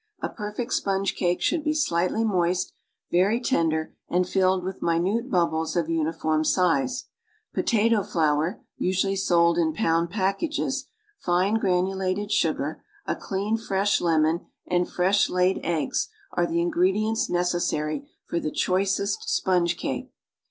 A 0.19 0.29
perfect 0.29 0.71
sj)onge 0.71 1.15
cake 1.15 1.41
should 1.41 1.63
be 1.63 1.75
slightly 1.75 2.23
moist, 2.23 2.73
very 3.11 3.39
lender, 3.51 3.95
and 4.09 4.27
filled 4.27 4.63
with 4.63 4.81
minute 4.81 5.29
bubbles 5.29 5.75
of 5.75 5.91
uni 5.91 6.11
form 6.11 6.43
size, 6.43 7.03
i'otato 7.55 8.03
flour 8.03 8.63
(usually 8.77 9.15
sold 9.15 9.59
in 9.59 9.73
pound 9.73 10.09
packages), 10.09 10.87
fine 11.19 11.57
paper 11.57 11.67
under 11.69 11.91
cake 11.91 11.93
makes 11.93 11.93
removal 12.01 12.07
easy. 12.09 12.15
granulated 12.15 12.31
sugar, 12.31 12.83
a 13.05 13.15
clean 13.15 13.57
fresh 13.57 14.01
lemon 14.01 14.47
and 14.65 14.89
fresh 14.89 15.29
laid 15.29 15.59
eggs 15.63 16.07
are 16.33 16.47
the 16.47 16.61
ingredients 16.61 17.29
necessary 17.29 18.09
for 18.25 18.39
the 18.39 18.49
choicest 18.49 19.29
sponge 19.29 19.77
cake. 19.77 20.09